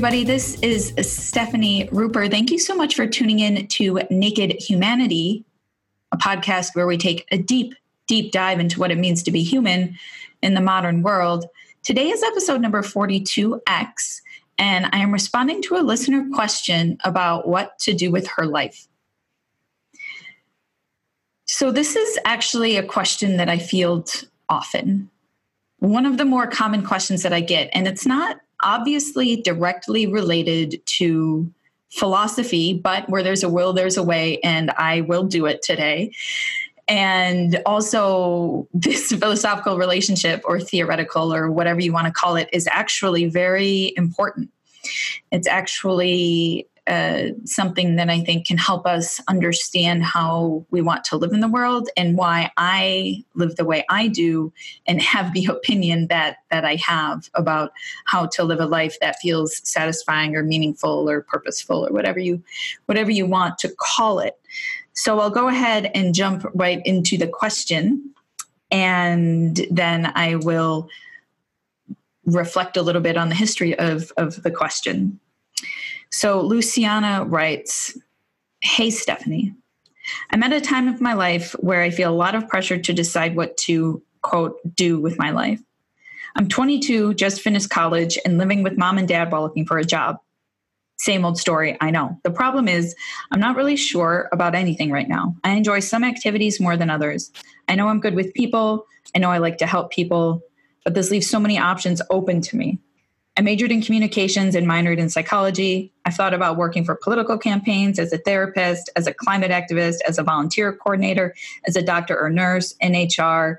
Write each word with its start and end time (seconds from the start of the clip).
everybody. 0.00 0.24
This 0.24 0.58
is 0.60 0.94
Stephanie 1.02 1.86
Ruper. 1.88 2.30
Thank 2.30 2.50
you 2.50 2.58
so 2.58 2.74
much 2.74 2.94
for 2.94 3.06
tuning 3.06 3.40
in 3.40 3.66
to 3.66 4.00
Naked 4.08 4.52
Humanity, 4.52 5.44
a 6.10 6.16
podcast 6.16 6.70
where 6.72 6.86
we 6.86 6.96
take 6.96 7.26
a 7.30 7.36
deep, 7.36 7.74
deep 8.08 8.32
dive 8.32 8.60
into 8.60 8.80
what 8.80 8.90
it 8.90 8.96
means 8.96 9.22
to 9.24 9.30
be 9.30 9.42
human 9.42 9.98
in 10.40 10.54
the 10.54 10.62
modern 10.62 11.02
world. 11.02 11.44
Today 11.82 12.08
is 12.08 12.22
episode 12.22 12.62
number 12.62 12.80
42X, 12.80 14.22
and 14.56 14.86
I 14.90 15.00
am 15.00 15.12
responding 15.12 15.60
to 15.64 15.76
a 15.76 15.84
listener 15.84 16.26
question 16.32 16.96
about 17.04 17.46
what 17.46 17.78
to 17.80 17.92
do 17.92 18.10
with 18.10 18.26
her 18.28 18.46
life. 18.46 18.88
So, 21.44 21.70
this 21.70 21.94
is 21.94 22.18
actually 22.24 22.78
a 22.78 22.82
question 22.82 23.36
that 23.36 23.50
I 23.50 23.58
field 23.58 24.24
often. 24.48 25.10
One 25.80 26.06
of 26.06 26.16
the 26.16 26.24
more 26.24 26.46
common 26.46 26.86
questions 26.86 27.22
that 27.22 27.34
I 27.34 27.42
get, 27.42 27.68
and 27.74 27.86
it's 27.86 28.06
not 28.06 28.40
obviously 28.62 29.36
directly 29.36 30.06
related 30.06 30.80
to 30.86 31.52
philosophy, 31.90 32.74
but 32.74 33.08
where 33.08 33.22
there's 33.22 33.42
a 33.42 33.48
will, 33.48 33.72
there's 33.72 33.96
a 33.96 34.02
way, 34.02 34.38
and 34.40 34.70
I 34.72 35.02
will 35.02 35.24
do 35.24 35.46
it 35.46 35.62
today. 35.62 36.12
And 36.88 37.60
also, 37.66 38.68
this 38.74 39.12
philosophical 39.12 39.78
relationship 39.78 40.42
or 40.44 40.60
theoretical 40.60 41.32
or 41.34 41.50
whatever 41.50 41.80
you 41.80 41.92
want 41.92 42.06
to 42.06 42.12
call 42.12 42.36
it 42.36 42.48
is 42.52 42.68
actually 42.70 43.26
very 43.26 43.92
important. 43.96 44.50
It's 45.30 45.46
actually 45.46 46.66
uh, 46.86 47.28
something 47.44 47.96
that 47.96 48.10
I 48.10 48.20
think 48.20 48.46
can 48.46 48.58
help 48.58 48.86
us 48.86 49.20
understand 49.28 50.04
how 50.04 50.64
we 50.70 50.80
want 50.80 51.04
to 51.04 51.16
live 51.16 51.32
in 51.32 51.40
the 51.40 51.48
world 51.48 51.88
and 51.96 52.16
why 52.16 52.50
I 52.56 53.24
live 53.34 53.56
the 53.56 53.64
way 53.64 53.84
I 53.88 54.08
do 54.08 54.52
and 54.86 55.00
have 55.02 55.32
the 55.32 55.44
opinion 55.50 56.06
that 56.08 56.38
that 56.50 56.64
I 56.64 56.76
have 56.76 57.30
about 57.34 57.72
how 58.06 58.26
to 58.26 58.44
live 58.44 58.60
a 58.60 58.66
life 58.66 58.98
that 59.00 59.20
feels 59.20 59.60
satisfying 59.68 60.36
or 60.36 60.42
meaningful 60.42 61.08
or 61.08 61.22
purposeful 61.22 61.86
or 61.86 61.92
whatever 61.92 62.18
you 62.18 62.42
whatever 62.86 63.10
you 63.10 63.26
want 63.26 63.58
to 63.58 63.68
call 63.78 64.20
it. 64.20 64.38
So 64.92 65.20
I'll 65.20 65.30
go 65.30 65.48
ahead 65.48 65.90
and 65.94 66.14
jump 66.14 66.44
right 66.54 66.82
into 66.84 67.16
the 67.16 67.28
question 67.28 68.12
and 68.70 69.60
then 69.70 70.12
I 70.14 70.36
will 70.36 70.88
reflect 72.24 72.76
a 72.76 72.82
little 72.82 73.00
bit 73.00 73.16
on 73.16 73.28
the 73.28 73.34
history 73.34 73.78
of, 73.78 74.12
of 74.16 74.42
the 74.42 74.50
question. 74.50 75.18
So 76.10 76.40
Luciana 76.40 77.24
writes 77.24 77.96
Hey, 78.62 78.90
Stephanie. 78.90 79.54
I'm 80.30 80.42
at 80.42 80.52
a 80.52 80.60
time 80.60 80.88
of 80.88 81.00
my 81.00 81.14
life 81.14 81.52
where 81.60 81.82
I 81.82 81.90
feel 81.90 82.10
a 82.10 82.14
lot 82.14 82.34
of 82.34 82.48
pressure 82.48 82.78
to 82.78 82.92
decide 82.92 83.36
what 83.36 83.56
to, 83.58 84.02
quote, 84.22 84.56
do 84.74 85.00
with 85.00 85.18
my 85.18 85.30
life. 85.30 85.60
I'm 86.36 86.48
22, 86.48 87.14
just 87.14 87.40
finished 87.40 87.70
college, 87.70 88.18
and 88.24 88.38
living 88.38 88.62
with 88.62 88.76
mom 88.76 88.98
and 88.98 89.08
dad 89.08 89.32
while 89.32 89.42
looking 89.42 89.66
for 89.66 89.78
a 89.78 89.84
job. 89.84 90.18
Same 90.98 91.24
old 91.24 91.38
story, 91.38 91.76
I 91.80 91.90
know. 91.90 92.18
The 92.24 92.30
problem 92.30 92.68
is, 92.68 92.94
I'm 93.30 93.40
not 93.40 93.56
really 93.56 93.76
sure 93.76 94.28
about 94.32 94.54
anything 94.54 94.90
right 94.90 95.08
now. 95.08 95.34
I 95.44 95.52
enjoy 95.52 95.80
some 95.80 96.04
activities 96.04 96.60
more 96.60 96.76
than 96.76 96.90
others. 96.90 97.32
I 97.68 97.74
know 97.74 97.88
I'm 97.88 98.00
good 98.00 98.14
with 98.14 98.34
people. 98.34 98.86
I 99.14 99.18
know 99.18 99.30
I 99.30 99.38
like 99.38 99.58
to 99.58 99.66
help 99.66 99.90
people, 99.90 100.42
but 100.84 100.94
this 100.94 101.10
leaves 101.10 101.28
so 101.28 101.40
many 101.40 101.58
options 101.58 102.02
open 102.10 102.42
to 102.42 102.56
me. 102.56 102.78
I 103.40 103.42
majored 103.42 103.72
in 103.72 103.80
communications 103.80 104.54
and 104.54 104.66
minored 104.66 104.98
in 104.98 105.08
psychology. 105.08 105.90
I've 106.04 106.14
thought 106.14 106.34
about 106.34 106.58
working 106.58 106.84
for 106.84 106.94
political 106.94 107.38
campaigns 107.38 107.98
as 107.98 108.12
a 108.12 108.18
therapist, 108.18 108.90
as 108.96 109.06
a 109.06 109.14
climate 109.14 109.50
activist, 109.50 110.00
as 110.06 110.18
a 110.18 110.22
volunteer 110.22 110.74
coordinator, 110.74 111.34
as 111.66 111.74
a 111.74 111.80
doctor 111.80 112.20
or 112.20 112.28
nurse 112.28 112.74
in 112.82 112.92
HR, 112.92 113.58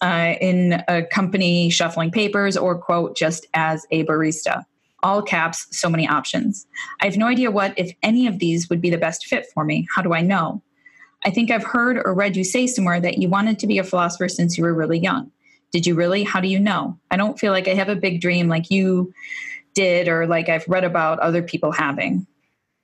uh, 0.00 0.32
in 0.40 0.82
a 0.88 1.02
company 1.02 1.68
shuffling 1.68 2.10
papers, 2.10 2.56
or 2.56 2.78
quote, 2.78 3.14
just 3.14 3.46
as 3.52 3.86
a 3.90 4.02
barista. 4.06 4.64
All 5.02 5.20
caps, 5.20 5.66
so 5.70 5.90
many 5.90 6.08
options. 6.08 6.66
I 7.02 7.04
have 7.04 7.18
no 7.18 7.26
idea 7.26 7.50
what, 7.50 7.74
if 7.76 7.92
any 8.02 8.26
of 8.26 8.38
these, 8.38 8.70
would 8.70 8.80
be 8.80 8.88
the 8.88 8.96
best 8.96 9.26
fit 9.26 9.44
for 9.52 9.62
me. 9.62 9.86
How 9.94 10.00
do 10.00 10.14
I 10.14 10.22
know? 10.22 10.62
I 11.22 11.28
think 11.28 11.50
I've 11.50 11.64
heard 11.64 12.00
or 12.02 12.14
read 12.14 12.34
you 12.34 12.44
say 12.44 12.66
somewhere 12.66 12.98
that 13.02 13.18
you 13.18 13.28
wanted 13.28 13.58
to 13.58 13.66
be 13.66 13.76
a 13.76 13.84
philosopher 13.84 14.30
since 14.30 14.56
you 14.56 14.64
were 14.64 14.72
really 14.72 14.98
young. 14.98 15.30
Did 15.72 15.86
you 15.86 15.94
really? 15.94 16.22
How 16.22 16.40
do 16.40 16.48
you 16.48 16.60
know? 16.60 16.98
I 17.10 17.16
don't 17.16 17.38
feel 17.38 17.50
like 17.50 17.66
I 17.66 17.74
have 17.74 17.88
a 17.88 17.96
big 17.96 18.20
dream 18.20 18.48
like 18.48 18.70
you 18.70 19.12
did 19.74 20.06
or 20.06 20.26
like 20.26 20.50
I've 20.50 20.68
read 20.68 20.84
about 20.84 21.18
other 21.20 21.42
people 21.42 21.72
having. 21.72 22.26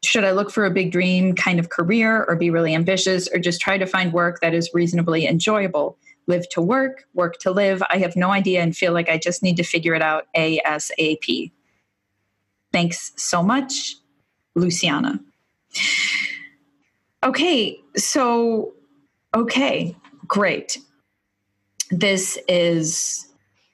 Should 0.03 0.25
I 0.25 0.31
look 0.31 0.51
for 0.51 0.65
a 0.65 0.71
big 0.71 0.91
dream 0.91 1.35
kind 1.35 1.59
of 1.59 1.69
career 1.69 2.25
or 2.25 2.37
be 2.37 2.51
really 2.51 2.75
ambitious 2.75 3.29
or 3.29 3.39
just 3.39 3.61
try 3.61 3.77
to 3.77 3.87
find 3.87 4.13
work 4.13 4.41
that 4.41 4.55
is 4.55 4.71
reasonably 4.73 5.27
enjoyable? 5.27 5.99
Live 6.27 6.49
to 6.51 6.63
work, 6.63 7.05
work 7.15 7.39
to 7.41 7.51
live. 7.51 7.83
I 7.91 7.99
have 7.99 8.17
no 8.17 8.31
idea 8.31 8.63
and 8.63 8.75
feel 8.75 8.93
like 8.93 9.09
I 9.11 9.19
just 9.19 9.43
need 9.43 9.57
to 9.57 9.63
figure 9.63 9.95
it 9.95 10.03
out 10.03 10.27
ASAP. 10.37 11.53
Thanks 12.73 13.13
so 13.17 13.43
much, 13.43 13.97
Luciana. 14.55 15.21
Okay, 17.25 17.79
so, 17.97 18.73
okay, 19.35 19.97
great 20.27 20.79
this 21.91 22.39
is 22.49 23.27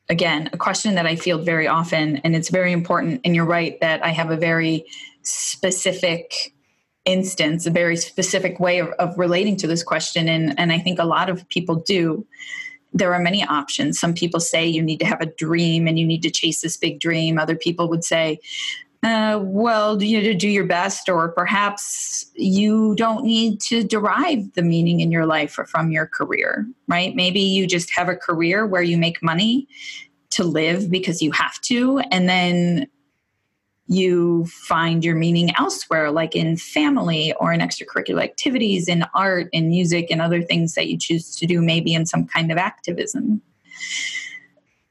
again 0.08 0.50
a 0.52 0.56
question 0.56 0.94
that 0.94 1.06
I 1.06 1.16
field 1.16 1.44
very 1.44 1.66
often, 1.66 2.19
and 2.19 2.36
it's 2.36 2.50
very 2.50 2.72
important. 2.72 3.20
And 3.25 3.34
you're 3.34 3.44
right 3.44 3.80
that 3.80 4.04
I 4.04 4.08
have 4.08 4.30
a 4.30 4.36
very 4.36 4.86
specific 5.22 6.54
instance, 7.04 7.66
a 7.66 7.70
very 7.70 7.97
specific 7.97 8.60
way 8.60 8.78
of, 8.78 8.88
of 8.98 9.19
relating 9.19 9.56
to 9.58 9.66
this 9.66 9.82
question, 9.82 10.28
and 10.28 10.58
and 10.58 10.72
I 10.72 10.78
think 10.78 10.98
a 10.98 11.04
lot 11.04 11.28
of 11.28 11.48
people 11.48 11.76
do. 11.76 12.26
There 12.97 13.12
are 13.12 13.19
many 13.19 13.42
options. 13.42 13.98
Some 13.98 14.14
people 14.14 14.38
say 14.38 14.64
you 14.66 14.81
need 14.81 15.00
to 15.00 15.06
have 15.06 15.20
a 15.20 15.26
dream 15.26 15.88
and 15.88 15.98
you 15.98 16.06
need 16.06 16.22
to 16.22 16.31
chase 16.31 16.60
this 16.60 16.76
big 16.76 17.00
dream. 17.00 17.41
Other 17.41 17.56
people 17.56 17.88
would 17.88 18.04
say, 18.04 18.38
uh, 19.04 19.38
well, 19.42 20.03
you 20.03 20.16
know, 20.16 20.25
to 20.25 20.34
do 20.34 20.48
your 20.48 20.65
best, 20.65 21.09
or 21.09 21.28
perhaps 21.28 22.25
you 22.34 22.94
don't 22.97 23.25
need 23.25 23.60
to 23.60 23.84
derive 23.84 24.53
the 24.54 24.62
meaning 24.62 25.00
in 25.00 25.12
your 25.12 25.26
life 25.26 25.53
from 25.53 25.91
your 25.91 26.06
career, 26.06 26.66
right? 26.88 27.14
Maybe 27.14 27.41
you 27.41 27.66
just 27.66 27.91
have 27.94 28.09
a 28.09 28.16
career 28.16 28.66
where 28.66 28.82
you 28.82 28.97
make 28.97 29.22
money 29.22 29.69
to 30.31 30.44
live 30.44 30.91
because 30.91 31.20
you 31.20 31.32
have 31.32 31.60
to, 31.62 31.98
and 32.10 32.28
then 32.28 32.87
you 33.87 34.47
find 34.47 35.04
your 35.04 35.14
meaning 35.14 35.50
elsewhere, 35.59 36.10
like 36.10 36.34
in 36.34 36.56
family 36.56 37.34
or 37.34 37.53
in 37.53 37.60
extracurricular 37.60 38.22
activities, 38.22 38.88
in 38.88 39.04
art, 39.12 39.48
in 39.53 39.69
music, 39.69 40.06
and 40.10 40.22
other 40.22 40.41
things 40.41 40.75
that 40.75 40.88
you 40.88 40.97
choose 40.98 41.37
to 41.37 41.47
do, 41.47 41.60
maybe 41.60 41.93
in 41.93 42.06
some 42.06 42.26
kind 42.26 42.50
of 42.50 42.56
activism 42.56 43.43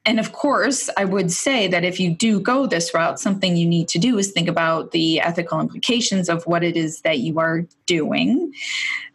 and 0.05 0.19
of 0.19 0.33
course, 0.33 0.89
I 0.97 1.05
would 1.05 1.31
say 1.31 1.67
that 1.67 1.85
if 1.85 1.97
you 1.97 2.13
do 2.13 2.39
go 2.41 2.67
this 2.67 2.93
route, 2.93 3.21
something 3.21 3.55
you 3.55 3.65
need 3.65 3.87
to 3.89 3.99
do 3.99 4.17
is 4.17 4.31
think 4.31 4.49
about 4.49 4.91
the 4.91 5.21
ethical 5.21 5.61
implications 5.61 6.27
of 6.27 6.45
what 6.45 6.61
it 6.61 6.75
is 6.75 7.01
that 7.01 7.19
you 7.19 7.39
are 7.39 7.65
doing. 7.85 8.51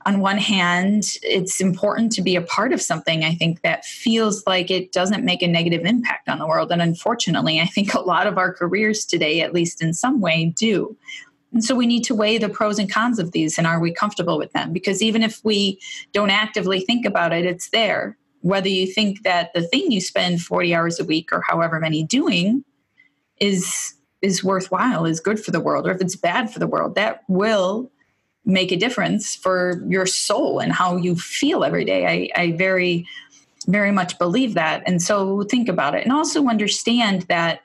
On 0.06 0.21
one 0.21 0.38
hand, 0.38 1.04
it's 1.22 1.60
important 1.60 2.12
to 2.12 2.22
be 2.22 2.37
a 2.37 2.41
part 2.41 2.72
of 2.72 2.81
something, 2.81 3.22
I 3.22 3.34
think, 3.34 3.60
that 3.60 3.84
feels 3.84 4.47
like 4.47 4.71
it 4.71 4.91
doesn't 4.93 5.26
make 5.26 5.43
a 5.43 5.47
negative 5.47 5.84
impact 5.84 6.26
on 6.26 6.38
the 6.38 6.47
world. 6.47 6.72
And 6.72 6.81
unfortunately, 6.81 7.60
I 7.60 7.66
think 7.66 7.93
a 7.93 8.00
lot 8.00 8.26
of 8.26 8.38
our 8.38 8.55
careers 8.55 9.05
today, 9.05 9.43
at 9.43 9.53
least 9.53 9.82
in 9.82 9.93
some 9.93 10.22
way, 10.22 10.55
do. 10.56 10.97
And 11.53 11.62
so 11.62 11.75
we 11.75 11.87
need 11.87 12.05
to 12.05 12.15
weigh 12.15 12.38
the 12.38 12.49
pros 12.49 12.78
and 12.78 12.91
cons 12.91 13.19
of 13.19 13.32
these 13.32 13.59
and 13.59 13.66
are 13.66 13.81
we 13.81 13.93
comfortable 13.93 14.38
with 14.38 14.53
them? 14.53 14.72
Because 14.72 15.03
even 15.03 15.22
if 15.22 15.44
we 15.44 15.81
don't 16.12 16.31
actively 16.31 16.81
think 16.81 17.05
about 17.05 17.34
it, 17.34 17.44
it's 17.44 17.69
there 17.70 18.16
whether 18.41 18.69
you 18.69 18.87
think 18.87 19.22
that 19.22 19.53
the 19.53 19.62
thing 19.62 19.91
you 19.91 20.00
spend 20.00 20.43
40 20.43 20.75
hours 20.75 21.00
a 21.00 21.04
week 21.04 21.32
or 21.32 21.43
however 21.47 21.81
many 21.81 22.04
doing 22.04 22.65
is 23.41 23.94
is 24.21 24.43
worthwhile 24.43 25.04
is 25.06 25.21
good 25.21 25.38
for 25.38 25.53
the 25.53 25.60
world 25.60 25.87
or 25.87 25.93
if 25.93 26.00
it's 26.00 26.16
bad 26.16 26.50
for 26.50 26.59
the 26.59 26.66
world 26.66 26.97
that 26.97 27.22
will 27.28 27.91
make 28.49 28.72
a 28.72 28.76
difference 28.76 29.37
for 29.37 29.84
your 29.87 30.06
soul 30.06 30.59
and 30.59 30.72
how 30.72 30.97
you 30.97 31.15
feel 31.15 31.62
every 31.62 31.84
day. 31.84 32.31
I, 32.34 32.41
I 32.41 32.53
very 32.53 33.06
very 33.66 33.91
much 33.93 34.19
believe 34.19 34.55
that. 34.55 34.82
And 34.87 35.02
so 35.02 35.43
think 35.43 35.69
about 35.69 35.94
it. 35.94 36.02
And 36.02 36.12
also 36.12 36.46
understand 36.46 37.23
that 37.23 37.61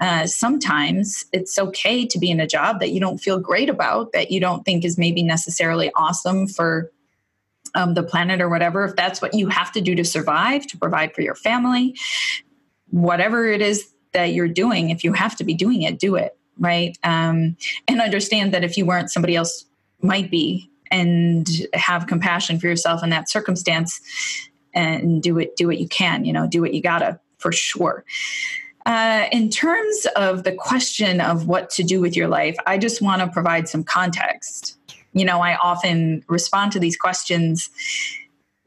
uh, 0.00 0.26
sometimes 0.26 1.24
it's 1.32 1.58
okay 1.58 2.04
to 2.04 2.18
be 2.18 2.30
in 2.30 2.40
a 2.40 2.46
job 2.46 2.80
that 2.80 2.90
you 2.90 2.98
don't 2.98 3.18
feel 3.18 3.38
great 3.38 3.68
about 3.68 4.12
that 4.12 4.30
you 4.30 4.40
don't 4.40 4.64
think 4.64 4.84
is 4.84 4.98
maybe 4.98 5.22
necessarily 5.22 5.90
awesome 5.94 6.48
for 6.48 6.90
um, 7.76 7.94
the 7.94 8.02
planet 8.02 8.40
or 8.40 8.48
whatever, 8.48 8.84
if 8.84 8.96
that's 8.96 9.22
what 9.22 9.34
you 9.34 9.48
have 9.48 9.70
to 9.72 9.80
do 9.80 9.94
to 9.94 10.04
survive, 10.04 10.66
to 10.66 10.78
provide 10.78 11.14
for 11.14 11.20
your 11.20 11.34
family, 11.34 11.94
whatever 12.90 13.46
it 13.46 13.62
is 13.62 13.92
that 14.12 14.32
you're 14.32 14.48
doing, 14.48 14.90
if 14.90 15.04
you 15.04 15.12
have 15.12 15.36
to 15.36 15.44
be 15.44 15.54
doing 15.54 15.82
it, 15.82 15.98
do 15.98 16.16
it, 16.16 16.36
right? 16.58 16.98
Um, 17.04 17.56
and 17.86 18.00
understand 18.00 18.52
that 18.54 18.64
if 18.64 18.76
you 18.76 18.86
weren't, 18.86 19.10
somebody 19.10 19.36
else 19.36 19.66
might 20.00 20.30
be, 20.30 20.70
and 20.90 21.48
have 21.74 22.06
compassion 22.06 22.58
for 22.58 22.66
yourself 22.66 23.02
in 23.04 23.10
that 23.10 23.28
circumstance, 23.28 24.00
and 24.72 25.22
do 25.22 25.38
it, 25.38 25.56
do 25.56 25.66
what 25.66 25.78
you 25.78 25.88
can, 25.88 26.24
you 26.24 26.32
know, 26.32 26.46
do 26.46 26.60
what 26.60 26.72
you 26.72 26.80
gotta 26.80 27.20
for 27.38 27.52
sure. 27.52 28.04
Uh, 28.86 29.26
in 29.32 29.50
terms 29.50 30.06
of 30.14 30.44
the 30.44 30.52
question 30.52 31.20
of 31.20 31.48
what 31.48 31.70
to 31.70 31.82
do 31.82 32.00
with 32.00 32.16
your 32.16 32.28
life, 32.28 32.56
I 32.66 32.78
just 32.78 33.02
want 33.02 33.20
to 33.20 33.26
provide 33.26 33.68
some 33.68 33.82
context 33.82 34.78
you 35.16 35.24
know, 35.24 35.40
I 35.40 35.56
often 35.56 36.22
respond 36.28 36.72
to 36.72 36.78
these 36.78 36.96
questions 36.96 37.70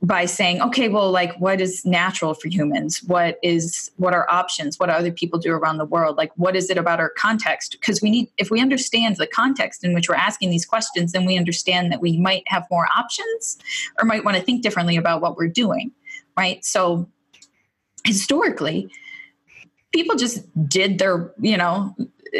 by 0.01 0.24
saying 0.24 0.62
okay 0.62 0.88
well 0.88 1.12
like 1.12 1.38
what 1.42 1.60
is 1.60 1.86
natural 1.86 2.34
for 2.34 2.48
humans? 2.48 3.04
What 3.04 3.38
is 3.44 3.92
what 3.98 4.13
are 4.13 4.25
options? 4.31 4.80
What 4.80 4.90
other 4.90 5.12
people 5.12 5.40
do 5.40 5.51
around 5.51 5.78
the 5.78 5.86
world? 5.86 6.18
Like 6.18 6.31
what 6.38 6.56
is 6.56 6.69
it 6.69 6.78
about 6.78 7.01
our 7.01 7.10
context? 7.10 7.74
Because 7.74 8.01
we 8.01 8.10
need 8.10 8.30
if 8.38 8.50
we 8.50 8.62
understand 8.62 9.18
the 9.18 9.28
context 9.28 9.84
in 9.84 9.94
which 9.94 10.07
we're 10.07 10.16
asking 10.16 10.51
these 10.51 10.66
questions 10.66 11.12
then 11.12 11.25
we 11.25 11.38
understand 11.38 11.92
that 11.92 12.01
we 12.01 12.18
might 12.18 12.44
have 12.48 12.66
more 12.72 12.88
options 12.98 13.57
or 14.00 14.06
might 14.06 14.24
want 14.24 14.38
to 14.38 14.44
think 14.44 14.63
differently 14.63 14.95
about 14.95 15.22
what 15.22 15.36
we're 15.36 15.48
doing 15.48 15.92
right? 16.38 16.63
So 16.63 17.10
historically 18.06 18.90
people 19.92 20.16
just 20.16 20.45
did 20.69 21.00
their 21.00 21.34
you 21.40 21.57
know 21.57 21.95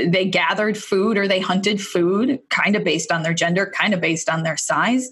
they 0.06 0.26
gathered 0.26 0.78
food 0.78 1.18
or 1.18 1.28
they 1.28 1.40
hunted 1.40 1.82
food 1.82 2.40
kind 2.50 2.76
of 2.76 2.84
based 2.84 3.12
on 3.12 3.24
their 3.24 3.34
gender 3.34 3.72
kind 3.78 3.94
of 3.94 4.02
based 4.02 4.30
on 4.30 4.44
their 4.44 4.58
size. 4.58 5.10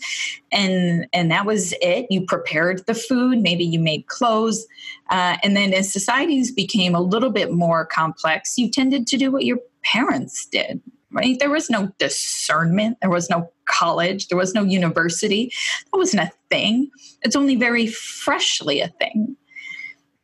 And 0.51 1.07
and 1.13 1.31
that 1.31 1.45
was 1.45 1.73
it. 1.81 2.07
You 2.09 2.25
prepared 2.25 2.85
the 2.85 2.93
food. 2.93 3.39
Maybe 3.39 3.63
you 3.63 3.79
made 3.79 4.07
clothes. 4.07 4.65
Uh, 5.09 5.37
and 5.43 5.55
then 5.55 5.73
as 5.73 5.91
societies 5.91 6.51
became 6.51 6.95
a 6.95 7.01
little 7.01 7.31
bit 7.31 7.51
more 7.53 7.85
complex 7.85 8.57
you 8.57 8.69
tended 8.69 9.07
to 9.07 9.17
do 9.17 9.31
what 9.31 9.45
your 9.45 9.57
parents 9.83 10.45
did 10.47 10.81
right? 11.11 11.39
There 11.39 11.49
was 11.49 11.69
no 11.69 11.91
discernment. 11.97 12.97
There 13.01 13.09
was 13.09 13.29
no 13.29 13.49
college. 13.65 14.27
There 14.27 14.37
was 14.37 14.53
no 14.53 14.63
university. 14.63 15.51
That 15.91 15.97
wasn't 15.97 16.23
a 16.23 16.31
thing. 16.49 16.91
It's 17.21 17.35
only 17.35 17.55
very 17.55 17.87
freshly 17.87 18.81
a 18.81 18.89
thing. 18.89 19.35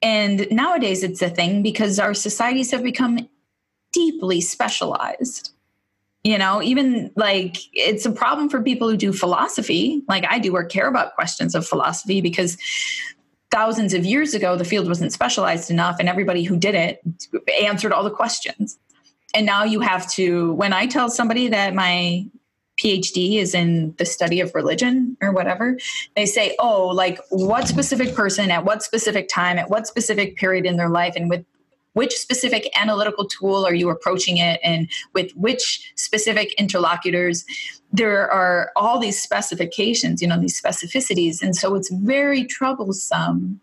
And 0.02 0.48
nowadays 0.52 1.02
it's 1.02 1.22
a 1.22 1.30
thing 1.30 1.64
because 1.64 1.98
our 1.98 2.14
societies 2.14 2.72
have 2.72 2.84
become 2.84 3.30
deeply 3.94 4.42
specialized. 4.42 5.51
You 6.24 6.38
know, 6.38 6.62
even 6.62 7.12
like 7.16 7.57
it's 7.74 8.06
a 8.06 8.12
problem 8.12 8.50
for 8.50 8.62
people 8.62 8.90
who 8.90 8.95
do 8.95 9.12
philosophy, 9.12 10.04
like 10.07 10.25
I 10.30 10.40
do, 10.40 10.56
or 10.56 10.63
care 10.63 10.88
about 10.88 11.16
questions 11.16 11.54
of 11.54 11.68
philosophy 11.68 12.22
because 12.22 12.57
thousands 13.51 13.94
of 13.94 14.06
years 14.06 14.34
ago 14.34 14.56
the 14.56 14.66
field 14.66 14.88
wasn't 14.88 15.13
specialized 15.13 15.69
enough 15.69 15.98
and 16.00 16.10
everybody 16.10 16.44
who 16.44 16.57
did 16.57 16.74
it 16.74 17.01
answered 17.62 17.92
all 17.92 18.04
the 18.04 18.10
questions. 18.10 18.80
And 19.36 19.45
now 19.45 19.63
you 19.63 19.80
have 19.80 20.10
to, 20.12 20.54
when 20.54 20.74
I 20.74 20.88
tell 20.88 21.10
somebody 21.10 21.48
that 21.50 21.75
my 21.75 22.25
PhD 22.81 23.38
is 23.38 23.54
in 23.54 23.94
the 23.98 24.06
study 24.06 24.40
of 24.40 24.56
religion 24.56 25.18
or 25.22 25.31
whatever, 25.31 25.78
they 26.16 26.25
say, 26.25 26.56
oh, 26.60 26.88
like 26.88 27.19
what 27.30 27.68
specific 27.68 28.16
person 28.16 28.50
at 28.50 28.66
what 28.66 28.81
specific 28.81 29.28
time, 29.28 29.57
at 29.60 29.69
what 29.69 29.88
specific 29.88 30.38
period 30.38 30.66
in 30.66 30.78
their 30.78 30.90
life, 30.90 31.16
and 31.16 31.30
with 31.30 31.45
which 31.94 32.13
specific 32.13 32.69
analytical 32.80 33.25
tool 33.25 33.66
are 33.66 33.74
you 33.74 33.90
approaching 33.90 34.38
it? 34.38 34.60
And 34.63 34.90
with 35.13 35.31
which 35.34 35.92
specific 35.95 36.54
interlocutors? 36.54 37.45
There 37.92 38.30
are 38.31 38.72
all 38.75 39.00
these 39.00 39.22
specifications 39.22 40.22
you 40.22 40.28
know 40.28 40.40
these 40.40 40.60
specificities. 40.60 41.42
And 41.42 41.56
so 41.56 41.75
it's 41.75 41.92
very 41.92 42.45
troublesome 42.45 43.60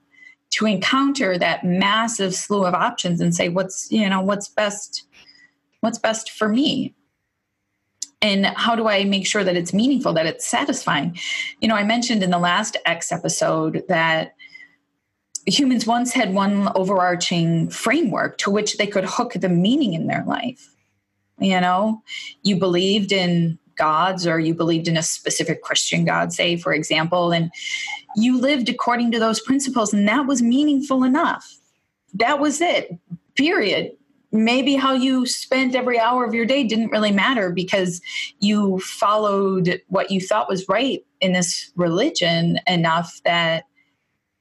to 0.50 0.66
encounter 0.66 1.38
that 1.38 1.64
massive 1.64 2.34
slew 2.34 2.64
of 2.64 2.74
options 2.74 3.20
and 3.20 3.34
say 3.34 3.48
what's 3.48 3.90
you 3.90 4.08
know 4.08 4.20
what's 4.20 4.48
best 4.48 5.06
what's 5.80 5.98
best 5.98 6.30
for 6.30 6.48
me? 6.48 6.94
And 8.22 8.46
how 8.46 8.76
do 8.76 8.86
i 8.86 9.04
make 9.04 9.26
sure 9.26 9.42
that 9.44 9.56
it's 9.56 9.72
meaningful 9.72 10.12
that 10.12 10.26
it's 10.26 10.46
satisfying? 10.46 11.18
You 11.60 11.68
know 11.68 11.76
i 11.76 11.84
mentioned 11.84 12.22
in 12.22 12.30
the 12.30 12.38
last 12.38 12.76
x 12.86 13.10
episode 13.10 13.82
that 13.88 14.34
humans 15.50 15.86
once 15.86 16.12
had 16.12 16.34
one 16.34 16.70
overarching 16.74 17.70
framework 17.70 18.38
to 18.38 18.50
which 18.50 18.76
they 18.76 18.86
could 18.86 19.04
hook 19.04 19.32
the 19.34 19.48
meaning 19.48 19.94
in 19.94 20.06
their 20.06 20.24
life. 20.24 20.68
You 21.38 21.60
know, 21.60 22.02
you 22.42 22.56
believed 22.56 23.12
in 23.12 23.58
gods 23.76 24.26
or 24.26 24.38
you 24.38 24.54
believed 24.54 24.88
in 24.88 24.96
a 24.96 25.02
specific 25.02 25.62
Christian 25.62 26.04
God, 26.04 26.32
say, 26.34 26.56
for 26.56 26.74
example, 26.74 27.32
and 27.32 27.50
you 28.14 28.38
lived 28.38 28.68
according 28.68 29.10
to 29.12 29.18
those 29.18 29.40
principles, 29.40 29.94
and 29.94 30.06
that 30.06 30.26
was 30.26 30.42
meaningful 30.42 31.02
enough. 31.02 31.56
That 32.14 32.40
was 32.40 32.60
it, 32.60 32.98
period. 33.36 33.92
Maybe 34.32 34.74
how 34.76 34.92
you 34.92 35.26
spent 35.26 35.74
every 35.74 35.98
hour 35.98 36.24
of 36.24 36.34
your 36.34 36.44
day 36.44 36.62
didn't 36.62 36.90
really 36.90 37.10
matter 37.10 37.50
because 37.50 38.00
you 38.38 38.78
followed 38.80 39.80
what 39.88 40.10
you 40.10 40.20
thought 40.20 40.48
was 40.48 40.68
right 40.68 41.04
in 41.20 41.32
this 41.32 41.72
religion 41.74 42.60
enough 42.66 43.20
that 43.24 43.64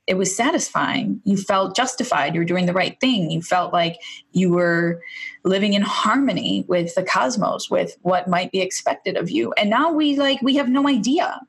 it 0.09 0.17
was 0.17 0.35
satisfying. 0.35 1.21
You 1.23 1.37
felt 1.37 1.75
justified. 1.75 2.33
You 2.33 2.41
were 2.41 2.45
doing 2.45 2.65
the 2.65 2.73
right 2.73 2.99
thing. 2.99 3.29
You 3.29 3.43
felt 3.43 3.71
like 3.71 3.99
you 4.31 4.49
were 4.49 5.03
living 5.43 5.73
in 5.73 5.83
harmony 5.83 6.65
with 6.67 6.95
the 6.95 7.03
cosmos, 7.03 7.69
with 7.69 7.95
what 8.01 8.27
might 8.27 8.51
be 8.51 8.59
expected 8.59 9.15
of 9.15 9.29
you. 9.29 9.53
And 9.53 9.69
now 9.69 9.91
we 9.91 10.17
like 10.17 10.41
we 10.41 10.55
have 10.55 10.67
no 10.67 10.87
idea. 10.87 11.39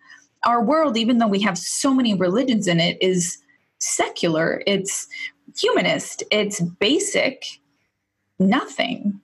Our 0.45 0.63
world, 0.63 0.99
even 0.99 1.17
though 1.17 1.27
we 1.27 1.41
have 1.41 1.57
so 1.57 1.95
many 1.95 2.13
religions 2.13 2.69
in 2.69 2.81
it, 2.81 2.99
is 3.01 3.39
secular. 3.79 4.63
It's 4.67 5.09
humanist. 5.57 6.23
It's 6.31 6.61
basic. 6.61 7.47
Nothing. 8.39 9.23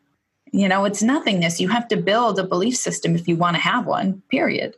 You 0.50 0.66
know, 0.66 0.86
it's 0.86 1.02
nothingness. 1.02 1.60
You 1.60 1.68
have 1.68 1.88
to 1.88 1.98
build 1.98 2.38
a 2.38 2.44
belief 2.44 2.76
system 2.76 3.14
if 3.14 3.28
you 3.28 3.36
want 3.36 3.56
to 3.56 3.62
have 3.62 3.86
one, 3.86 4.22
period 4.30 4.76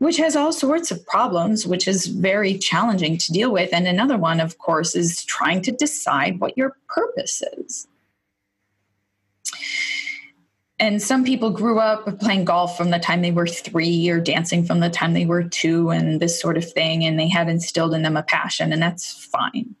which 0.00 0.16
has 0.16 0.34
all 0.34 0.50
sorts 0.50 0.90
of 0.90 1.06
problems, 1.06 1.66
which 1.66 1.86
is 1.86 2.06
very 2.06 2.56
challenging 2.56 3.18
to 3.18 3.32
deal 3.32 3.52
with. 3.52 3.68
And 3.70 3.86
another 3.86 4.16
one, 4.16 4.40
of 4.40 4.56
course, 4.56 4.96
is 4.96 5.22
trying 5.24 5.60
to 5.62 5.72
decide 5.72 6.40
what 6.40 6.56
your 6.56 6.74
purpose 6.88 7.42
is. 7.58 7.86
And 10.78 11.02
some 11.02 11.22
people 11.22 11.50
grew 11.50 11.78
up 11.78 12.18
playing 12.18 12.46
golf 12.46 12.78
from 12.78 12.88
the 12.88 12.98
time 12.98 13.20
they 13.20 13.30
were 13.30 13.46
three 13.46 14.08
or 14.08 14.20
dancing 14.20 14.64
from 14.64 14.80
the 14.80 14.88
time 14.88 15.12
they 15.12 15.26
were 15.26 15.42
two 15.42 15.90
and 15.90 16.18
this 16.18 16.40
sort 16.40 16.56
of 16.56 16.64
thing. 16.72 17.04
And 17.04 17.20
they 17.20 17.28
had 17.28 17.50
instilled 17.50 17.92
in 17.92 18.00
them 18.00 18.16
a 18.16 18.22
passion, 18.22 18.72
and 18.72 18.80
that's 18.80 19.12
fine. 19.26 19.76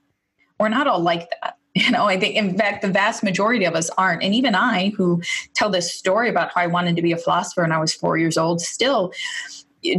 We're 0.58 0.68
not 0.68 0.86
all 0.86 1.00
like 1.00 1.30
that. 1.30 1.56
You 1.72 1.92
know, 1.92 2.06
I 2.06 2.18
think, 2.18 2.34
in 2.34 2.58
fact, 2.58 2.82
the 2.82 2.88
vast 2.88 3.22
majority 3.22 3.64
of 3.64 3.76
us 3.76 3.90
aren't. 3.90 4.24
And 4.24 4.34
even 4.34 4.56
I, 4.56 4.88
who 4.96 5.22
tell 5.54 5.70
this 5.70 5.94
story 5.94 6.28
about 6.28 6.50
how 6.52 6.62
I 6.62 6.66
wanted 6.66 6.96
to 6.96 7.00
be 7.00 7.12
a 7.12 7.16
philosopher 7.16 7.62
when 7.62 7.70
I 7.70 7.78
was 7.78 7.94
four 7.94 8.18
years 8.18 8.36
old, 8.36 8.60
still 8.60 9.12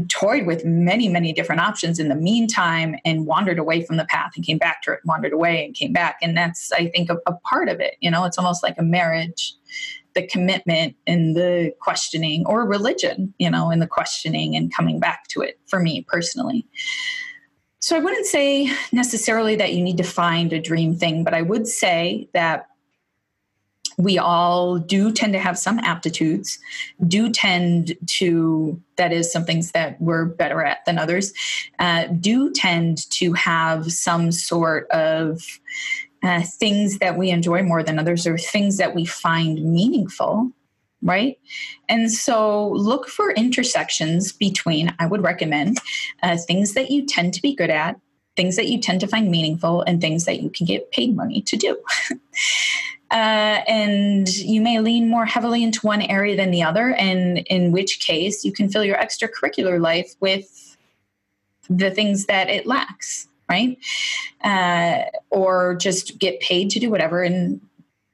toyed 0.10 0.46
with 0.46 0.66
many, 0.66 1.10
many 1.10 1.34
different 1.34 1.62
options 1.62 2.00
in 2.00 2.10
the 2.10 2.16
meantime 2.16 2.96
and 3.06 3.26
wandered 3.26 3.60
away 3.60 3.84
from 3.84 3.98
the 3.98 4.06
path 4.06 4.32
and 4.36 4.46
came 4.46 4.58
back 4.58 4.82
to 4.84 4.92
it, 4.92 5.00
wandered 5.06 5.34
away 5.34 5.66
and 5.66 5.76
came 5.76 5.94
back. 5.94 6.18
And 6.22 6.38
that's, 6.38 6.72
I 6.72 6.88
think, 6.88 7.10
a, 7.10 7.18
a 7.26 7.34
part 7.46 7.70
of 7.70 7.80
it. 7.80 7.96
You 8.00 8.12
know, 8.12 8.26
it's 8.26 8.38
almost 8.38 8.64
like 8.64 8.76
a 8.78 8.84
marriage 8.84 9.54
the 10.14 10.28
commitment 10.28 10.96
and 11.08 11.36
the 11.36 11.74
questioning 11.80 12.46
or 12.46 12.68
religion 12.68 13.34
you 13.38 13.50
know 13.50 13.72
in 13.72 13.80
the 13.80 13.88
questioning 13.88 14.56
and 14.56 14.74
coming 14.74 15.00
back 15.00 15.28
to 15.30 15.42
it 15.42 15.60
for 15.68 15.80
me 15.80 16.06
personally 16.08 16.66
so 17.80 17.96
i 17.96 18.00
wouldn't 18.00 18.26
say 18.26 18.70
necessarily 18.92 19.56
that 19.56 19.74
you 19.74 19.82
need 19.82 19.98
to 19.98 20.04
find 20.04 20.52
a 20.52 20.60
dream 20.60 20.96
thing 20.96 21.24
but 21.24 21.34
i 21.34 21.42
would 21.42 21.68
say 21.68 22.28
that 22.34 22.68
we 24.02 24.18
all 24.18 24.78
do 24.78 25.12
tend 25.12 25.34
to 25.34 25.40
have 25.40 25.58
some 25.58 25.80
aptitudes, 25.80 26.60
do 27.08 27.30
tend 27.30 27.96
to, 28.08 28.82
that 28.98 29.14
is, 29.14 29.32
some 29.32 29.46
things 29.46 29.72
that 29.72 30.02
we're 30.02 30.26
better 30.26 30.64
at 30.64 30.84
than 30.86 30.98
others, 30.98 31.34
uh, 31.80 32.06
do 32.20 32.52
tend 32.52 33.10
to 33.12 33.34
have 33.34 33.92
some 33.92 34.32
sort 34.32 34.90
of 34.92 35.42
uh, 36.24 36.42
things 36.42 37.00
that 37.00 37.18
we 37.18 37.30
enjoy 37.30 37.64
more 37.64 37.84
than 37.84 38.00
others 38.00 38.28
or 38.28 38.38
things 38.38 38.78
that 38.78 38.96
we 38.96 39.06
find 39.06 39.64
meaningful 39.64 40.52
right? 41.04 41.40
And 41.90 42.12
so 42.12 42.70
look 42.74 43.08
for 43.08 43.32
intersections 43.32 44.32
between, 44.32 44.94
I 45.00 45.08
would 45.08 45.24
recommend, 45.24 45.80
uh, 46.22 46.38
things 46.38 46.74
that 46.76 46.92
you 46.92 47.06
tend 47.06 47.34
to 47.34 47.42
be 47.42 47.56
good 47.56 47.72
at, 47.72 48.00
things 48.36 48.56
that 48.56 48.68
you 48.68 48.80
tend 48.80 49.02
to 49.02 49.08
find 49.08 49.30
meaningful, 49.32 49.82
and 49.82 50.00
things 50.00 50.26
that 50.26 50.42
you 50.42 50.50
can 50.50 50.66
get 50.66 50.92
paid 50.92 51.16
money 51.16 51.42
to 51.42 51.58
do. 51.58 51.78
Uh, 53.12 53.62
and 53.68 54.30
you 54.38 54.62
may 54.62 54.80
lean 54.80 55.10
more 55.10 55.26
heavily 55.26 55.64
into 55.64 55.86
one 55.86 56.02
area 56.02 56.36
than 56.36 56.50
the 56.50 56.64
other, 56.64 56.94
and 56.94 57.40
in 57.48 57.72
which 57.72 58.00
case 58.00 58.46
you 58.46 58.54
can 58.54 58.70
fill 58.70 58.86
your 58.86 58.98
extracurricular 58.98 59.82
life 59.82 60.16
with 60.22 60.78
the 61.70 61.92
things 61.92 62.26
that 62.26 62.50
it 62.50 62.66
lacks, 62.66 63.28
right? 63.50 63.78
Uh, 64.44 65.04
or 65.30 65.76
just 65.76 66.20
get 66.20 66.40
paid 66.40 66.70
to 66.70 66.80
do 66.80 66.90
whatever 66.90 67.22
and 67.22 67.60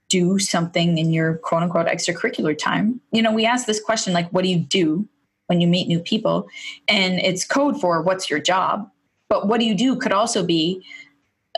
do 0.10 0.40
something 0.40 0.98
in 0.98 1.12
your 1.12 1.36
quote 1.36 1.64
unquote 1.64 1.88
extracurricular 1.88 2.58
time. 2.58 3.00
You 3.12 3.22
know, 3.22 3.32
we 3.32 3.46
ask 3.46 3.68
this 3.68 3.80
question 3.80 4.14
like, 4.14 4.30
what 4.30 4.44
do 4.44 4.50
you 4.50 4.60
do 4.60 5.08
when 5.48 5.62
you 5.62 5.68
meet 5.68 5.88
new 5.88 6.00
people? 6.00 6.48
And 6.88 7.20
it's 7.20 7.46
code 7.46 7.80
for 7.80 8.02
what's 8.02 8.30
your 8.30 8.40
job. 8.40 8.90
But 9.30 9.48
what 9.48 9.60
do 9.60 9.66
you 9.66 9.76
do 9.76 9.96
could 9.98 10.14
also 10.14 10.44
be 10.44 10.84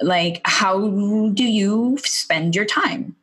like, 0.02 0.42
how 0.46 0.90
do 0.90 1.44
you 1.44 1.98
spend 2.04 2.56
your 2.56 2.66
time? 2.66 3.16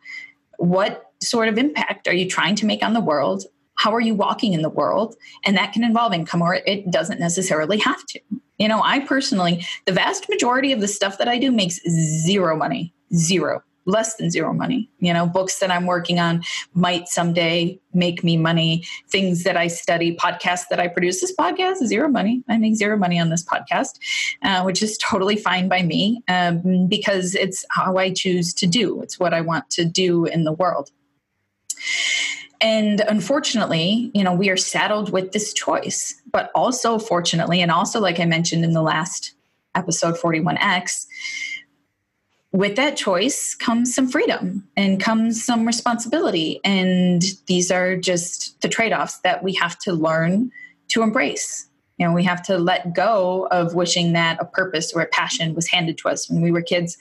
What 0.59 1.11
sort 1.23 1.49
of 1.49 1.59
impact 1.59 2.09
are 2.09 2.15
you 2.15 2.29
trying 2.29 2.55
to 2.57 2.67
make 2.67 2.83
on 2.83 2.93
the 2.93 3.01
world? 3.01 3.45
How 3.77 3.95
are 3.95 4.01
you 4.01 4.15
walking 4.15 4.53
in 4.53 4.63
the 4.63 4.71
world? 4.71 5.15
And 5.45 5.57
that 5.57 5.73
can 5.73 5.85
involve 5.85 6.13
income 6.13 6.43
or 6.43 6.55
it 6.55 6.91
doesn't 6.91 7.21
necessarily 7.21 7.79
have 7.79 8.05
to. 8.07 8.21
You 8.59 8.69
know, 8.69 8.83
I 8.83 9.01
personally, 9.01 9.67
the 9.85 9.93
vast 9.93 10.29
majority 10.29 10.73
of 10.73 10.81
the 10.81 10.89
stuff 10.89 11.19
that 11.19 11.29
I 11.29 11.39
do 11.39 11.53
makes 11.53 11.79
zero 12.25 12.57
money, 12.57 12.95
zero. 13.15 13.63
Less 13.87 14.17
than 14.17 14.31
zero 14.31 14.53
money. 14.53 14.91
You 14.99 15.13
know, 15.13 15.27
books 15.27 15.59
that 15.61 15.71
I'm 15.71 15.87
working 15.87 16.19
on 16.19 16.43
might 16.75 17.09
someday 17.09 17.81
make 17.95 18.23
me 18.23 18.37
money. 18.37 18.85
Things 19.09 19.45
that 19.45 19.57
I 19.57 19.69
study, 19.69 20.17
podcasts 20.17 20.65
that 20.71 20.79
I 20.79 20.89
produce. 20.89 21.21
This 21.21 21.35
podcast 21.35 21.85
zero 21.87 22.09
money. 22.09 22.43
I 22.49 22.59
make 22.59 22.77
zero 22.77 22.97
money 22.97 23.19
on 23.19 23.31
this 23.31 23.45
podcast, 23.45 23.99
uh, 24.43 24.63
which 24.63 24.83
is 24.83 24.99
totally 24.99 25.37
fine 25.37 25.69
by 25.69 25.83
me 25.83 26.23
um, 26.29 26.87
because 26.89 27.35
it's 27.35 27.65
how 27.71 27.97
I 27.97 28.13
choose 28.13 28.53
to 28.55 28.67
do. 28.67 29.01
It's 29.03 29.19
what 29.19 29.33
I 29.33 29.41
want 29.41 29.71
to 29.71 29.85
do 29.85 30.27
in 30.27 30.45
the 30.45 30.53
world. 30.53 30.91
And 32.61 33.01
unfortunately, 33.01 34.11
you 34.15 34.25
know, 34.25 34.33
we 34.33 34.49
are 34.49 34.57
saddled 34.57 35.13
with 35.13 35.33
this 35.33 35.53
choice. 35.53 36.15
But 36.33 36.51
also, 36.55 36.99
fortunately, 36.99 37.61
and 37.61 37.71
also, 37.71 38.01
like 38.01 38.19
I 38.19 38.25
mentioned 38.25 38.65
in 38.65 38.73
the 38.73 38.83
last 38.83 39.35
episode 39.75 40.17
41X, 40.17 41.07
with 42.57 42.77
that 42.77 42.97
choice 42.97 43.55
comes 43.55 43.95
some 43.95 44.09
freedom 44.09 44.67
and 44.79 44.99
comes 44.99 45.45
some 45.45 45.67
responsibility. 45.67 46.59
And 46.65 47.23
these 47.47 47.71
are 47.71 47.97
just 47.97 48.59
the 48.63 48.69
trade 48.69 48.95
offs 48.95 49.19
that 49.19 49.43
we 49.43 49.53
have 49.55 49.79
to 49.81 49.93
learn 49.93 50.51
to 50.89 51.03
embrace. 51.03 51.69
You 51.99 52.07
know, 52.07 52.15
we 52.15 52.25
have 52.25 52.43
to 52.45 52.57
let 52.57 52.95
go 52.95 53.47
of 53.51 53.75
wishing 53.75 54.15
that 54.15 54.39
a 54.41 54.47
purpose 54.47 54.93
or 54.95 55.03
a 55.03 55.07
passion 55.07 55.55
was 55.55 55.67
handed 55.67 55.99
to 55.99 56.09
us 56.09 56.31
when 56.31 56.41
we 56.41 56.51
were 56.51 56.63
kids. 56.63 56.97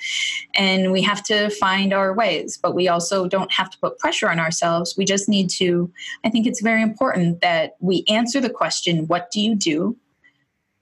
And 0.55 0.91
we 0.91 1.01
have 1.03 1.23
to 1.23 1.49
find 1.49 1.93
our 1.93 2.13
ways, 2.13 2.57
but 2.61 2.75
we 2.75 2.89
also 2.89 3.25
don't 3.27 3.51
have 3.53 3.69
to 3.69 3.77
put 3.79 3.97
pressure 3.97 4.29
on 4.29 4.39
ourselves. 4.39 4.95
We 4.97 5.05
just 5.05 5.29
need 5.29 5.49
to, 5.51 5.89
I 6.25 6.29
think 6.29 6.47
it's 6.47 6.61
very 6.61 6.81
important 6.81 7.39
that 7.41 7.75
we 7.79 8.03
answer 8.09 8.41
the 8.41 8.49
question, 8.49 9.07
What 9.07 9.31
do 9.31 9.39
you 9.39 9.55
do? 9.55 9.95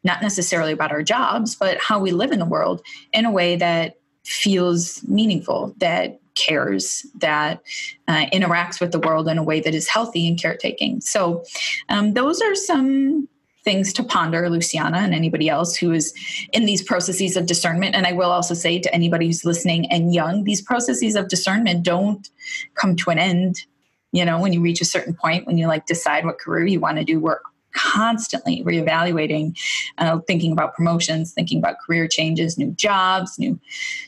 Not 0.04 0.22
necessarily 0.24 0.74
about 0.74 0.92
our 0.92 1.04
jobs, 1.04 1.56
but 1.56 1.78
how 1.78 2.00
we 2.00 2.12
live 2.12 2.32
in 2.32 2.40
the 2.40 2.46
world 2.46 2.82
in 3.14 3.26
a 3.26 3.32
way 3.32 3.56
that 3.56 3.98
feels 4.24 5.04
meaningful, 5.04 5.74
that 5.78 6.20
cares, 6.36 7.06
that 7.16 7.62
uh, 8.08 8.26
interacts 8.34 8.80
with 8.80 8.92
the 8.92 9.00
world 9.00 9.28
in 9.28 9.38
a 9.38 9.44
way 9.44 9.60
that 9.60 9.76
is 9.76 9.88
healthy 9.88 10.28
and 10.28 10.40
caretaking. 10.40 11.02
So, 11.02 11.44
um, 11.90 12.14
those 12.14 12.42
are 12.42 12.56
some 12.56 13.28
things 13.64 13.94
to 13.94 14.04
ponder, 14.04 14.50
Luciana, 14.50 14.98
and 14.98 15.14
anybody 15.14 15.50
else 15.50 15.76
who 15.76 15.92
is 15.94 16.14
in 16.52 16.66
these 16.66 16.82
processes 16.82 17.38
of 17.38 17.46
discernment. 17.46 17.96
And 17.96 18.06
I 18.06 18.12
will 18.12 18.32
also 18.32 18.54
say 18.54 18.80
to 18.80 18.94
anybody 18.94 19.28
who's 19.28 19.46
listening 19.46 19.90
and 19.92 20.14
young, 20.14 20.44
these 20.44 20.62
processes 20.62 21.16
of 21.16 21.30
discernment 21.30 21.84
don't 21.84 22.30
come 22.76 22.96
to 22.98 23.10
an 23.10 23.20
end. 23.20 23.66
You 24.12 24.26
know, 24.26 24.40
when 24.40 24.54
you 24.54 24.62
reach 24.62 24.82
a 24.82 24.86
certain 24.86 25.14
point, 25.14 25.48
when 25.48 25.58
you 25.58 25.68
like 25.68 25.86
decide 25.86 26.26
what 26.26 26.40
career 26.40 26.66
you 26.66 26.80
want 26.80 26.98
to 26.98 27.04
do, 27.04 27.20
we're 27.20 27.40
constantly 27.74 28.64
reevaluating, 28.64 29.58
uh, 29.98 30.20
thinking 30.28 30.52
about 30.52 30.76
promotions, 30.76 31.34
thinking 31.34 31.60
about 31.60 31.80
career 31.80 32.08
changes, 32.08 32.58
new 32.58 32.72
jobs, 32.72 33.38
new 33.38 33.60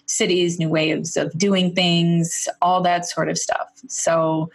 cities, 0.06 0.60
new 0.60 0.70
ways 0.70 1.18
of 1.18 1.36
doing 1.38 1.74
things, 1.74 2.48
all 2.62 2.82
that 2.82 3.06
sort 3.06 3.30
of 3.30 3.38
stuff. 3.38 3.68
So 3.88 4.50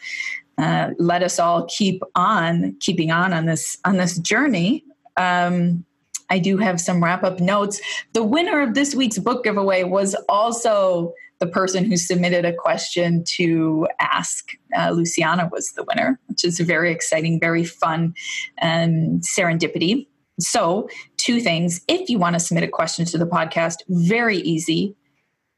uh, 0.58 0.90
let 0.98 1.22
us 1.22 1.38
all 1.38 1.66
keep 1.66 2.02
on 2.14 2.76
keeping 2.80 3.10
on 3.10 3.32
on 3.32 3.46
this 3.46 3.78
on 3.84 3.96
this 3.96 4.18
journey 4.18 4.84
um, 5.16 5.84
I 6.30 6.38
do 6.38 6.56
have 6.58 6.80
some 6.80 7.02
wrap 7.02 7.24
up 7.24 7.40
notes. 7.40 7.80
The 8.12 8.24
winner 8.24 8.60
of 8.62 8.74
this 8.74 8.94
week's 8.94 9.18
book 9.18 9.44
giveaway 9.44 9.82
was 9.82 10.14
also 10.28 11.12
the 11.40 11.46
person 11.46 11.84
who 11.84 11.96
submitted 11.96 12.44
a 12.44 12.52
question 12.52 13.24
to 13.24 13.88
ask. 13.98 14.50
Uh, 14.76 14.90
Luciana 14.90 15.48
was 15.50 15.72
the 15.72 15.84
winner, 15.84 16.20
which 16.26 16.44
is 16.44 16.60
very 16.60 16.92
exciting, 16.92 17.40
very 17.40 17.64
fun, 17.64 18.14
and 18.58 19.22
serendipity. 19.22 20.06
So, 20.38 20.88
two 21.16 21.40
things. 21.40 21.80
If 21.88 22.08
you 22.08 22.18
want 22.18 22.34
to 22.34 22.40
submit 22.40 22.64
a 22.64 22.68
question 22.68 23.04
to 23.06 23.18
the 23.18 23.26
podcast, 23.26 23.76
very 23.88 24.38
easy. 24.38 24.96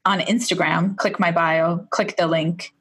On 0.05 0.19
Instagram, 0.19 0.97
click 0.97 1.19
my 1.19 1.31
bio, 1.31 1.85
click 1.91 2.17
the 2.17 2.27
link, 2.27 2.73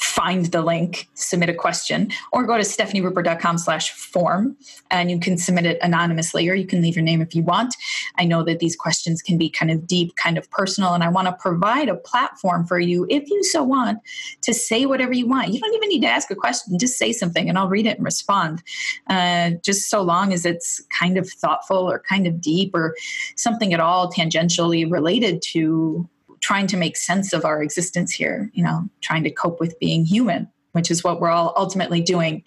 find 0.00 0.46
the 0.46 0.62
link, 0.62 1.08
submit 1.14 1.48
a 1.48 1.54
question, 1.54 2.10
or 2.32 2.44
go 2.44 2.56
to 2.56 2.62
stephanieruper.com 2.62 3.58
slash 3.58 3.90
form 3.92 4.56
and 4.90 5.10
you 5.10 5.20
can 5.20 5.36
submit 5.36 5.66
it 5.66 5.78
anonymously 5.82 6.48
or 6.48 6.54
you 6.54 6.66
can 6.66 6.80
leave 6.80 6.96
your 6.96 7.04
name 7.04 7.20
if 7.20 7.34
you 7.34 7.42
want. 7.42 7.74
I 8.18 8.24
know 8.24 8.42
that 8.44 8.60
these 8.60 8.76
questions 8.76 9.20
can 9.20 9.36
be 9.36 9.50
kind 9.50 9.70
of 9.70 9.86
deep, 9.86 10.16
kind 10.16 10.38
of 10.38 10.50
personal, 10.50 10.94
and 10.94 11.04
I 11.04 11.08
want 11.08 11.28
to 11.28 11.32
provide 11.34 11.88
a 11.88 11.94
platform 11.94 12.66
for 12.66 12.78
you, 12.78 13.06
if 13.10 13.28
you 13.28 13.44
so 13.44 13.62
want, 13.62 13.98
to 14.42 14.54
say 14.54 14.86
whatever 14.86 15.12
you 15.12 15.26
want. 15.26 15.52
You 15.52 15.60
don't 15.60 15.74
even 15.74 15.90
need 15.90 16.00
to 16.00 16.08
ask 16.08 16.30
a 16.30 16.34
question, 16.34 16.78
just 16.78 16.96
say 16.96 17.12
something 17.12 17.48
and 17.48 17.58
I'll 17.58 17.68
read 17.68 17.86
it 17.86 17.98
and 17.98 18.04
respond. 18.04 18.62
Uh, 19.08 19.50
just 19.62 19.90
so 19.90 20.00
long 20.00 20.32
as 20.32 20.46
it's 20.46 20.82
kind 20.98 21.18
of 21.18 21.28
thoughtful 21.28 21.90
or 21.90 22.02
kind 22.08 22.26
of 22.26 22.40
deep 22.40 22.74
or 22.74 22.96
something 23.36 23.74
at 23.74 23.80
all 23.80 24.10
tangentially 24.10 24.90
related 24.90 25.42
to 25.42 26.08
trying 26.40 26.66
to 26.68 26.76
make 26.76 26.96
sense 26.96 27.32
of 27.32 27.44
our 27.44 27.62
existence 27.62 28.12
here, 28.12 28.50
you 28.54 28.64
know, 28.64 28.88
trying 29.00 29.24
to 29.24 29.30
cope 29.30 29.60
with 29.60 29.78
being 29.78 30.04
human, 30.04 30.48
which 30.72 30.90
is 30.90 31.04
what 31.04 31.20
we're 31.20 31.30
all 31.30 31.52
ultimately 31.56 32.00
doing, 32.00 32.42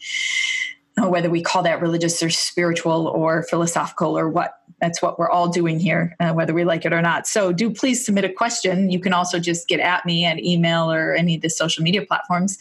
whether 0.97 1.29
we 1.29 1.41
call 1.41 1.63
that 1.63 1.81
religious 1.81 2.21
or 2.21 2.29
spiritual 2.29 3.07
or 3.07 3.43
philosophical 3.43 4.17
or 4.17 4.29
what. 4.29 4.57
That's 4.81 5.01
what 5.01 5.17
we're 5.17 5.29
all 5.29 5.47
doing 5.47 5.79
here, 5.79 6.13
uh, 6.19 6.33
whether 6.33 6.53
we 6.53 6.65
like 6.65 6.83
it 6.83 6.91
or 6.91 7.01
not. 7.01 7.25
So, 7.25 7.53
do 7.53 7.69
please 7.69 8.05
submit 8.05 8.25
a 8.25 8.33
question. 8.33 8.91
You 8.91 8.99
can 8.99 9.13
also 9.13 9.39
just 9.39 9.69
get 9.69 9.79
at 9.79 10.05
me 10.05 10.25
at 10.25 10.43
email 10.43 10.91
or 10.91 11.13
any 11.13 11.35
of 11.35 11.41
the 11.41 11.49
social 11.49 11.81
media 11.83 12.05
platforms. 12.05 12.57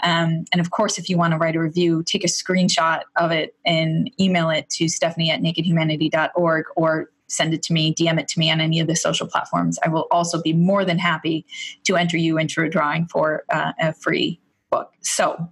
Um, 0.00 0.44
and 0.52 0.60
of 0.60 0.70
course, 0.70 0.98
if 0.98 1.08
you 1.08 1.18
want 1.18 1.32
to 1.32 1.38
write 1.38 1.56
a 1.56 1.60
review, 1.60 2.04
take 2.04 2.22
a 2.22 2.28
screenshot 2.28 3.00
of 3.16 3.32
it 3.32 3.56
and 3.66 4.08
email 4.20 4.50
it 4.50 4.70
to 4.70 4.88
stephanie 4.88 5.32
at 5.32 5.40
nakedhumanity.org 5.40 6.64
or 6.76 7.10
send 7.28 7.54
it 7.54 7.62
to 7.64 7.72
me, 7.72 7.94
DM 7.94 8.18
it 8.18 8.28
to 8.28 8.38
me 8.38 8.50
on 8.50 8.60
any 8.60 8.80
of 8.80 8.86
the 8.86 8.96
social 8.96 9.26
platforms. 9.26 9.78
I 9.84 9.88
will 9.88 10.06
also 10.10 10.40
be 10.40 10.52
more 10.52 10.84
than 10.84 10.98
happy 10.98 11.46
to 11.84 11.96
enter 11.96 12.16
you 12.16 12.38
into 12.38 12.62
a 12.62 12.68
drawing 12.68 13.06
for 13.06 13.44
uh, 13.50 13.72
a 13.80 13.92
free 13.92 14.40
book. 14.70 14.92
So, 15.00 15.48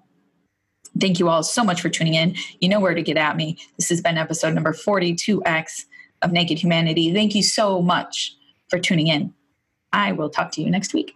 thank 1.01 1.19
you 1.19 1.29
all 1.29 1.43
so 1.43 1.65
much 1.65 1.81
for 1.81 1.89
tuning 1.89 2.15
in. 2.15 2.35
You 2.61 2.69
know 2.69 2.81
where 2.81 2.95
to 2.95 3.03
get 3.03 3.17
at 3.17 3.37
me. 3.37 3.59
This 3.79 3.89
has 3.89 4.01
been 4.01 4.19
episode 4.19 4.55
number 4.55 4.73
42X 4.73 5.85
of 6.23 6.33
Naked 6.33 6.59
Humanity. 6.59 7.13
Thank 7.13 7.35
you 7.35 7.43
so 7.43 7.81
much 7.83 8.37
for 8.69 8.79
tuning 8.79 9.09
in. 9.09 9.33
I 9.93 10.13
will 10.13 10.31
talk 10.31 10.53
to 10.53 10.63
you 10.63 10.71
next 10.71 10.95
week. 10.95 11.15